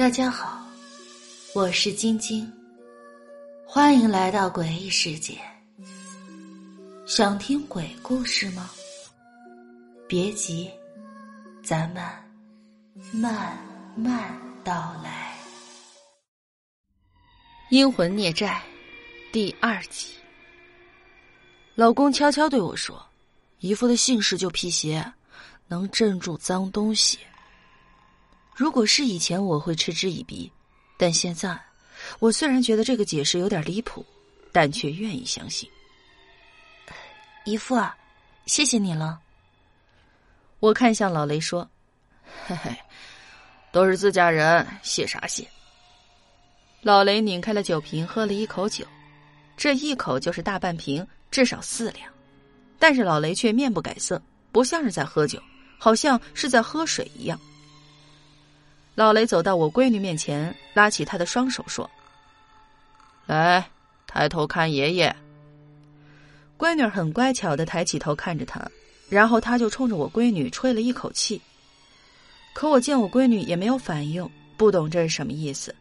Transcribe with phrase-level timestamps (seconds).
[0.00, 0.66] 大家好，
[1.54, 2.50] 我是晶晶，
[3.66, 5.38] 欢迎来到诡异世界。
[7.04, 8.70] 想听鬼故事吗？
[10.08, 10.70] 别急，
[11.62, 12.02] 咱们
[13.12, 13.58] 慢
[13.94, 14.32] 慢
[14.64, 15.36] 道来。
[17.68, 18.62] 阴魂孽债
[19.30, 20.14] 第二集。
[21.74, 23.06] 老公悄悄对我说
[23.60, 25.12] ：“姨父的姓氏就辟邪，
[25.68, 27.18] 能镇住脏东西。”
[28.54, 30.50] 如果是以前，我会嗤之以鼻，
[30.98, 31.58] 但现在，
[32.18, 34.04] 我虽然觉得这个解释有点离谱，
[34.52, 35.68] 但却愿意相信。
[37.44, 37.96] 姨父啊，
[38.46, 39.18] 谢谢你了。
[40.58, 41.66] 我看向老雷说
[42.46, 42.76] ：“嘿嘿，
[43.72, 45.48] 都是自家人，谢啥谢？”
[46.82, 48.86] 老雷拧开了酒瓶，喝了一口酒，
[49.56, 52.12] 这一口就是大半瓶，至少四两。
[52.78, 54.20] 但是老雷却面不改色，
[54.52, 55.42] 不像是在喝酒，
[55.78, 57.40] 好像是在喝水一样。
[58.94, 61.88] 老雷走到我闺女面前，拉起她的双手说
[63.26, 63.70] ：“来，
[64.06, 65.14] 抬头看爷爷。”
[66.58, 68.60] 闺女很乖巧的抬起头看着他，
[69.08, 71.40] 然后他就冲着我闺女吹了一口气。
[72.52, 75.74] 可我见我闺女也没有反应，不懂这是什么意思。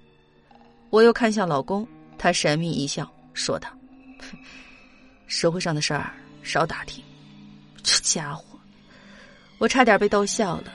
[0.90, 1.86] 我又看向老公，
[2.18, 3.68] 他神秘一笑，说道
[5.28, 7.04] ：“社会上的事儿少打听。”
[7.84, 8.46] 这家伙，
[9.58, 10.72] 我差点被逗笑了。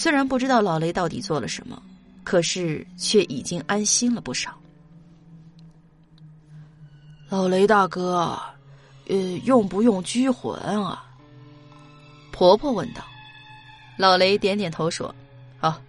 [0.00, 1.82] 虽然不知道老雷到底做了什么，
[2.22, 4.56] 可是却已经安心了不少。
[7.28, 8.38] 老雷大哥，
[9.08, 11.04] 呃，用不用拘魂啊？
[12.30, 13.02] 婆婆问道。
[13.96, 15.12] 老雷点点头说
[15.58, 15.82] ：“啊，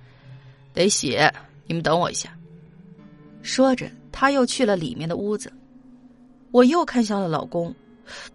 [0.74, 1.32] 得写，
[1.68, 2.36] 你们等我一下。”
[3.44, 5.54] 说着，他又去了里面的屋子。
[6.50, 7.72] 我又看向了老公，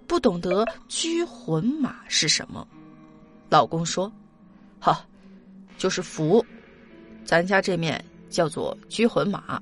[0.06, 2.64] 不懂得拘魂马是什么。
[3.48, 4.10] 老公说
[4.78, 5.04] ：“好。”
[5.76, 6.44] 就是符，
[7.24, 9.60] 咱家这面叫做拘魂马。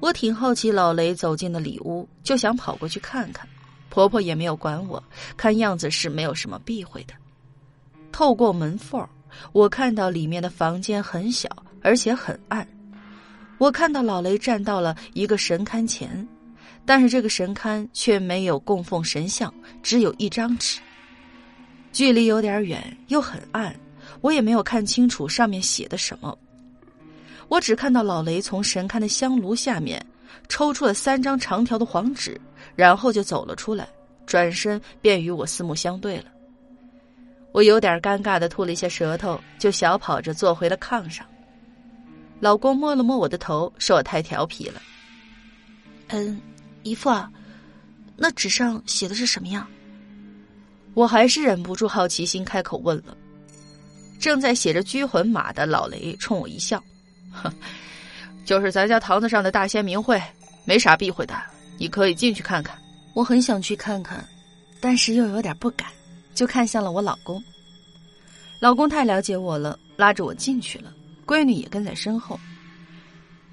[0.00, 3.46] 我挺好奇，老雷走进了里屋，就想跑过去看看。
[3.90, 5.02] 婆婆也没有管我，
[5.36, 7.14] 看样子是没有什么避讳的。
[8.12, 9.06] 透过门缝
[9.52, 11.48] 我看到里面的房间很小，
[11.82, 12.66] 而且很暗。
[13.58, 16.26] 我看到老雷站到了一个神龛前，
[16.86, 19.52] 但是这个神龛却没有供奉神像，
[19.82, 20.80] 只有一张纸。
[21.92, 23.74] 距离有点远，又很暗。
[24.20, 26.36] 我也没有看清楚上面写的什么，
[27.48, 30.04] 我只看到老雷从神龛的香炉下面
[30.48, 32.40] 抽出了三张长条的黄纸，
[32.76, 33.88] 然后就走了出来，
[34.26, 36.24] 转身便与我四目相对了。
[37.52, 41.26] 我有点尴尬的吐了一下舌头，就小跑着坐回了炕上。
[42.38, 44.80] 老公摸了摸我的头，说我太调皮了。
[46.08, 46.40] 嗯，
[46.84, 47.30] 姨父啊，
[48.16, 49.66] 那纸上写的是什么呀？
[50.94, 53.16] 我还是忍不住好奇心，开口问了。
[54.20, 56.82] 正在写着拘魂马的老雷冲我一笑，
[57.32, 57.50] 哼，
[58.44, 60.22] 就是咱家堂子上的大仙名讳，
[60.66, 61.34] 没啥避讳的，
[61.78, 62.78] 你可以进去看看。
[63.14, 64.22] 我很想去看看，
[64.78, 65.88] 但是又有点不敢，
[66.34, 67.42] 就看向了我老公。
[68.60, 70.92] 老公太了解我了，拉着我进去了，
[71.26, 72.38] 闺女也跟在身后。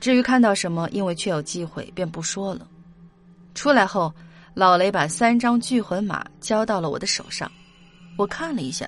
[0.01, 2.67] 至于看到什么，因为确有忌讳，便不说了。
[3.55, 4.13] 出来后，
[4.53, 7.49] 老雷把三张聚魂马交到了我的手上，
[8.17, 8.85] 我看了一下。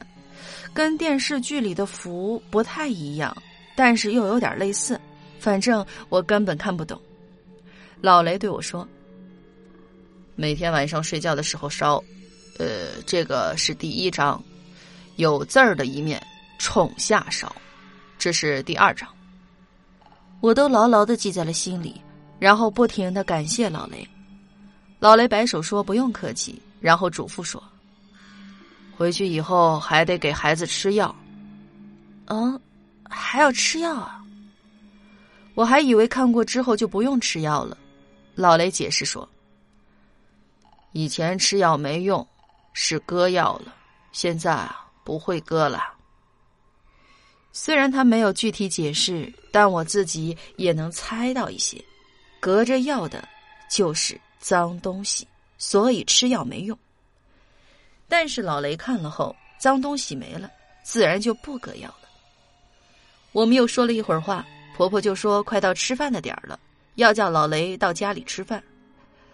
[0.74, 3.36] 跟电视剧里的符不太一样，
[3.76, 5.00] 但是又有点类似，
[5.40, 7.00] 反正我根本看不懂。
[8.02, 8.88] 老雷对我说
[10.36, 12.04] ：“每天晚上睡觉的时候烧，
[12.58, 14.42] 呃，这个是第一张，
[15.18, 16.22] 有字儿的一面
[16.58, 17.54] 冲下烧，
[18.18, 19.08] 这是第二张。”
[20.42, 22.00] 我都牢牢的记在了心里，
[22.40, 24.08] 然后不停的感谢老雷。
[25.00, 27.62] 老雷摆手说：“不用客气。”然后嘱咐说。
[29.00, 31.16] 回去以后还得给孩子吃药，
[32.26, 32.60] 嗯，
[33.10, 34.22] 还要吃药啊？
[35.56, 37.78] 我还以为看过之后就不用吃药了。
[38.36, 39.28] 老雷解释说
[40.92, 42.28] ：“以前吃药没用，
[42.74, 43.74] 是割药了，
[44.12, 45.82] 现在啊不会割了。”
[47.54, 51.82] 虽然他没有具体解释，但我自己也能猜到一些。
[52.42, 53.26] 隔着药的，
[53.72, 55.26] 就是脏东西，
[55.58, 56.78] 所以吃药没用。
[58.10, 60.52] 但是老雷看了后，脏东西没了，
[60.84, 62.10] 自然就不割药了。
[63.32, 64.46] 我们又说了一会儿话，
[64.76, 66.60] 婆婆就说快到吃饭的点儿了，
[66.96, 68.62] 要叫老雷到家里吃饭。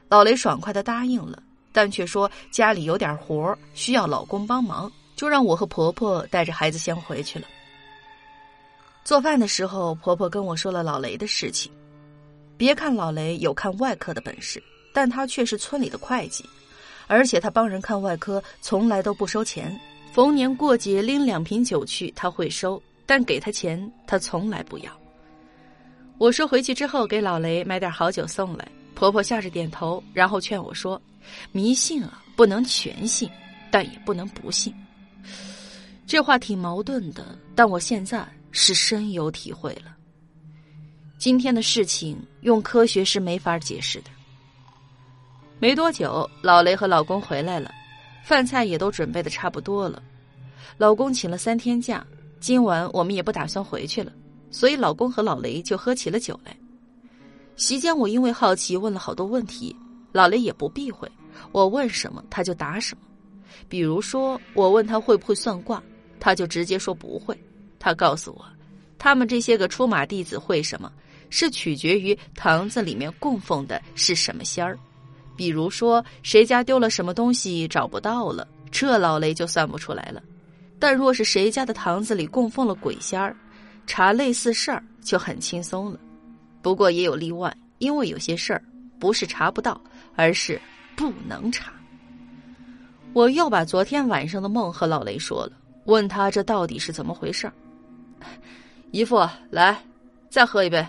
[0.09, 1.41] 老雷爽快的答应了，
[1.71, 7.47] 但却说家里有点活需要老公帮忙，就让我和婆婆带着孩子先回去了。
[9.05, 11.71] 做饭的时候，婆婆跟我说了老雷的事情。
[12.57, 14.61] 别看老雷有看外科的本事，
[14.93, 16.43] 但他却是村里的会计。
[17.07, 19.79] 而且他帮人看外科从来都不收钱，
[20.11, 24.91] 逢年过节拎两瓶酒去他会收，但给他钱他从来不要。
[26.17, 28.67] 我说回去之后给老雷买点好酒送来。
[28.95, 31.01] 婆婆笑着点头，然后劝我说
[31.51, 33.29] ：“迷信啊，不能全信，
[33.69, 34.73] 但也不能不信。”
[36.07, 39.93] 这话挺矛盾的，但我现在是深有体会了。
[41.17, 44.11] 今天的事情用科学是没法解释的。
[45.65, 47.71] 没多久，老雷和老公回来了，
[48.23, 49.99] 饭菜也都准备的差不多了。
[50.77, 52.05] 老公请了三天假，
[52.39, 54.13] 今晚我们也不打算回去了，
[54.51, 56.55] 所以老公和老雷就喝起了酒来。
[57.55, 59.75] 席间，我因为好奇问了好多问题，
[60.11, 61.11] 老雷也不避讳，
[61.51, 63.01] 我问什么他就答什么。
[63.67, 65.81] 比如说，我问他会不会算卦，
[66.19, 67.35] 他就直接说不会。
[67.79, 68.45] 他告诉我，
[68.99, 70.91] 他们这些个出马弟子会什么，
[71.31, 74.77] 是取决于堂子里面供奉的是什么仙儿。
[75.35, 80.21] 比如说，谁家丢了什么东西找不到了，这老雷就算不出来了。
[80.79, 83.35] 但若是谁家的堂子里供奉了鬼仙儿，
[83.87, 85.99] 查类似事儿就很轻松了。
[86.61, 88.63] 不过也有例外，因为有些事儿
[88.99, 89.79] 不是查不到，
[90.15, 90.59] 而是
[90.95, 91.71] 不能查。
[93.13, 95.53] 我又把昨天晚上的梦和老雷说了，
[95.85, 97.53] 问他这到底是怎么回事儿
[98.91, 99.77] 姨父，来，
[100.29, 100.85] 再喝一杯。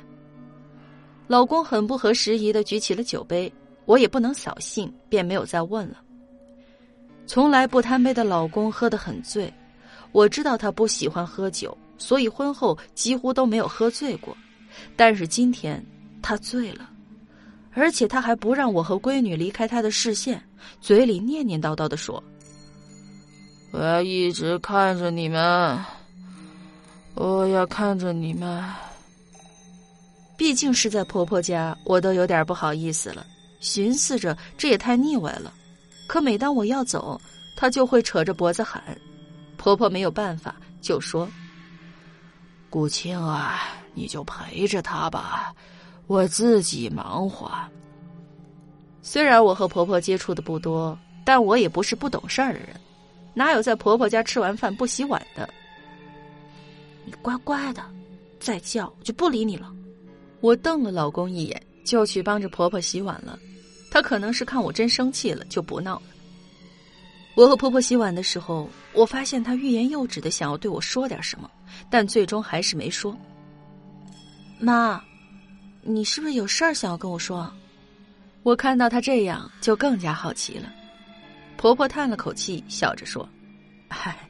[1.28, 3.52] 老公很不合时宜的举起了酒杯，
[3.86, 5.96] 我也不能扫兴，便没有再问了。
[7.26, 9.52] 从来不贪杯的老公喝得很醉，
[10.12, 14.36] 我知道他不喜欢喝酒，所以婚后几乎都没有喝醉过。
[14.94, 15.84] 但是今天
[16.20, 16.90] 他醉了，
[17.72, 20.42] 而且他还不让我和闺女离开他的视线，
[20.80, 22.22] 嘴里念念叨叨的说
[23.72, 25.78] ：“我要一直看着你们，
[27.14, 28.62] 我要看着你们。”
[30.36, 33.26] 毕竟是在婆婆家，我都有点不好意思了，
[33.66, 35.52] 寻思着这也太腻歪了。
[36.06, 37.20] 可每当我要走，
[37.56, 38.82] 她就会扯着脖子喊。
[39.56, 41.28] 婆婆没有办法，就说
[42.70, 45.54] ：“顾青啊。”你就陪着他吧，
[46.06, 47.50] 我自己忙活。
[49.00, 52.78] 虽然我和婆婆接触的不多，但我也不是不懂事儿的人，
[53.32, 55.48] 哪有在婆婆家吃完饭不洗碗的？
[57.06, 57.82] 你乖乖的，
[58.38, 59.72] 再叫我就不理你了。
[60.42, 63.38] 我瞪了老公一眼，就去帮着婆婆洗碗了。
[63.96, 66.02] 他可能是看我真生气了，就不闹了。
[67.34, 71.50] 我和婆婆洗碗的时候，我发现她欲言又止的想要对我说点什么，
[71.88, 73.18] 但最终还是没说。
[74.58, 75.02] 妈，
[75.80, 77.50] 你是不是有事儿想要跟我说？
[78.42, 80.70] 我看到她这样，就更加好奇了。
[81.56, 83.26] 婆婆叹了口气，笑着说
[83.88, 84.28] ：“哎，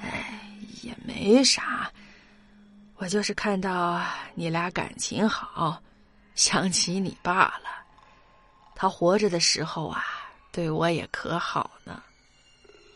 [0.00, 0.40] 哎，
[0.82, 1.90] 也没啥，
[2.98, 4.00] 我就是看到
[4.36, 5.82] 你俩感情好，
[6.36, 7.74] 想起你爸了。
[8.76, 10.04] 他活着的时候啊，
[10.52, 12.00] 对我也可好呢。”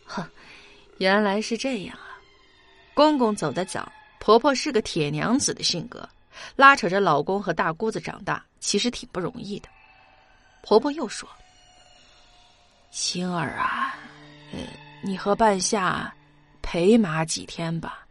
[0.07, 0.25] 哼，
[0.99, 2.21] 原来是这样啊！
[2.95, 6.09] 公公走得早，婆婆是个铁娘子的性格。
[6.57, 9.69] 拉扯着老公和大姑子长大，其实挺不容易的。
[10.63, 11.29] 婆婆又说
[12.91, 13.95] ：“星儿啊，
[14.53, 14.59] 呃，
[15.03, 16.13] 你和半夏
[16.63, 18.07] 陪妈几天吧。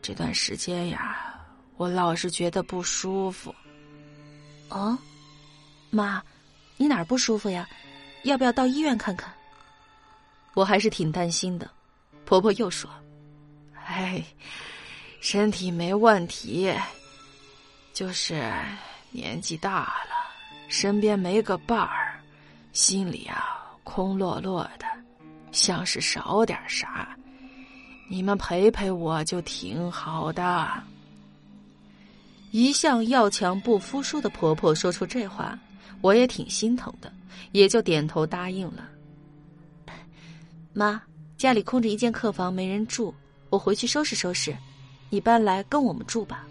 [0.00, 1.34] 这段时间呀，
[1.76, 3.54] 我老是觉得不舒服。”
[4.70, 4.96] 哦，
[5.90, 6.22] 妈，
[6.84, 7.66] 你哪儿不舒服呀？
[8.24, 9.32] 要不要到医院看看？
[10.52, 11.66] 我还是挺担心的。
[12.26, 12.90] 婆婆又说
[13.86, 14.22] ：“哎，
[15.18, 16.70] 身体没问题。”
[17.94, 18.52] 就是
[19.10, 20.30] 年纪大了，
[20.68, 22.20] 身边没个伴儿，
[22.74, 24.84] 心里啊空落落的，
[25.52, 27.16] 像是少点啥。
[28.10, 30.68] 你们陪陪我就挺好的。
[32.50, 35.58] 一向要强不服输的婆婆说出这话，
[36.00, 37.12] 我也挺心疼的，
[37.52, 38.88] 也就点头答应了。
[40.72, 41.02] 妈，
[41.36, 43.14] 家里空着一间客房没人住，
[43.50, 44.56] 我回去收拾收拾，
[45.08, 46.46] 你搬来跟我们住吧。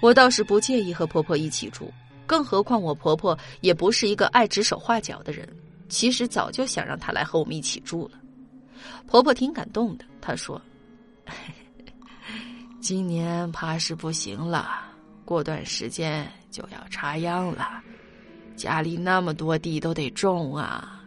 [0.00, 1.92] 我倒是不介意和婆婆一起住，
[2.26, 5.48] 更何况我婆婆也不是一个爱指手画脚的人。
[5.88, 8.18] 其实早就想让她来和我们一起住了。
[9.06, 10.60] 婆婆挺感动的，她说
[12.80, 14.84] ：“今年怕是不行了，
[15.24, 17.82] 过段时间就要插秧了，
[18.56, 21.02] 家里那么多地都得种啊。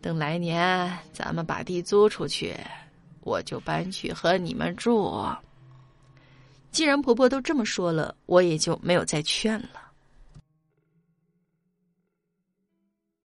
[0.00, 2.54] 等来年咱们把地租出去，
[3.20, 5.24] 我就搬去和你们住。”
[6.70, 9.85] 既然婆婆都这么说了，我也就没有再劝了。